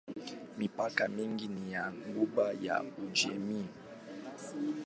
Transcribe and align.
Mipaka 0.57 1.03
mingine 1.15 1.57
ni 1.61 1.73
ya 1.73 1.83
Ghuba 2.13 2.45
ya 2.65 2.75
Uajemi. 3.01 3.61